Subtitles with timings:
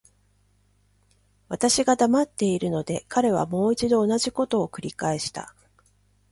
[1.47, 5.53] 私が黙っているので、彼はもう一度同じことを繰返した。